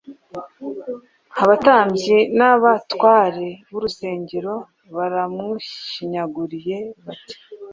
[1.43, 4.53] Abatambyi n’abatware b’urusengero
[4.95, 7.35] baramushinyaguriye bati,